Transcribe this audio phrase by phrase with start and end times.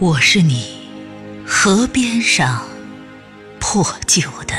[0.00, 0.76] 我是你
[1.46, 2.66] 河边上
[3.60, 4.54] 破旧的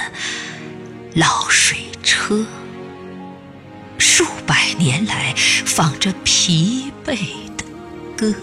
[1.13, 2.45] 老水车，
[3.97, 7.17] 数百年来放着疲惫
[7.57, 7.65] 的
[8.15, 8.33] 歌。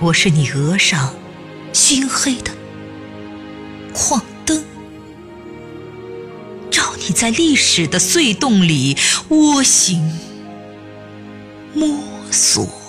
[0.00, 1.14] 我是你额上
[1.72, 2.50] 熏黑的
[3.94, 4.64] 矿灯，
[6.72, 8.96] 照你在历史的隧洞里
[9.28, 10.18] 蜗行
[11.72, 12.79] 摸索。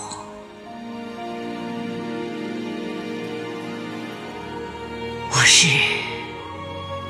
[5.42, 5.66] 我是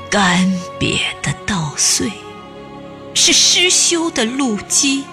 [0.09, 0.39] 干
[0.79, 2.09] 瘪的稻穗，
[3.13, 5.03] 是失修的路基，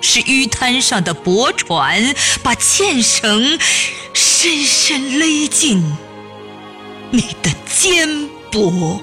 [0.00, 3.56] 是淤滩上的驳船，把纤绳
[4.12, 5.96] 深深勒进
[7.12, 8.08] 你的肩
[8.50, 8.98] 膊。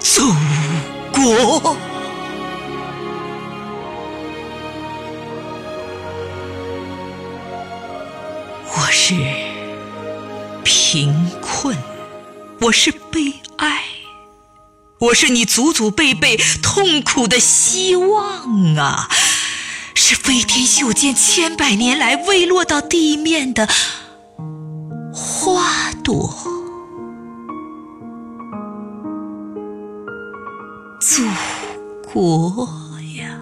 [0.00, 0.32] 祖
[1.12, 1.76] 国，
[8.64, 9.14] 我是。
[10.92, 11.76] 贫困，
[12.62, 13.84] 我是悲哀，
[14.98, 19.08] 我是你祖祖辈辈痛苦的希望啊！
[19.94, 23.68] 是飞天袖间千百年来未落到地面的
[25.14, 26.34] 花朵，
[31.00, 31.22] 祖
[32.12, 32.68] 国
[33.16, 33.40] 呀！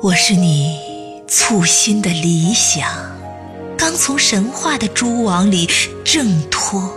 [0.00, 0.89] 我是你。
[1.32, 2.90] 簇新的理想，
[3.78, 5.70] 刚从神话的蛛网里
[6.04, 6.92] 挣脱。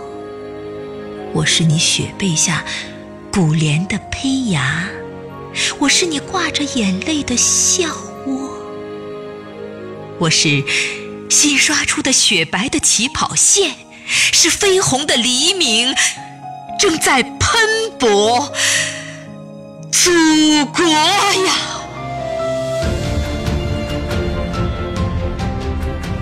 [1.32, 2.64] 我是你雪被下
[3.32, 4.88] 古莲的胚芽，
[5.78, 7.88] 我是你挂着眼泪的笑
[8.26, 8.50] 窝。
[10.18, 10.64] 我是
[11.30, 13.76] 新刷出的雪白的起跑线，
[14.08, 15.94] 是绯红的黎明
[16.76, 17.38] 正在喷
[18.00, 18.52] 薄。
[19.92, 20.10] 祖
[20.72, 21.73] 国呀！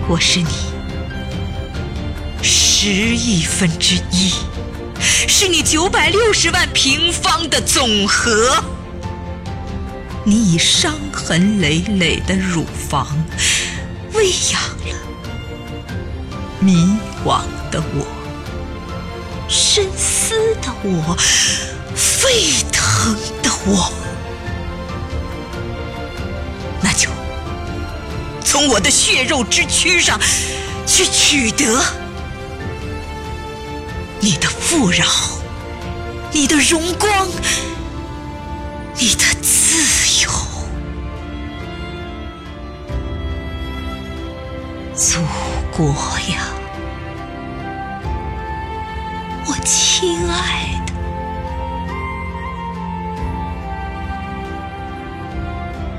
[0.08, 0.48] 我是你
[2.42, 4.32] 十亿分之一，
[5.00, 8.62] 是你九百六十万平方的总和。
[10.24, 13.06] 你以伤痕累累的乳房
[14.12, 14.96] 喂养了
[16.60, 18.06] 迷惘的我、
[19.48, 21.16] 深思的我、
[21.96, 23.92] 沸腾的我。
[26.80, 27.08] 那就
[28.52, 30.20] 从我的血肉之躯上
[30.86, 31.82] 去取得
[34.20, 35.06] 你的富饶
[36.32, 37.26] 你的荣光
[38.98, 40.30] 你的自由。
[44.94, 45.18] 祖
[45.74, 45.86] 国
[46.28, 46.44] 呀
[49.46, 50.92] 我亲爱的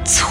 [0.06, 0.24] 祖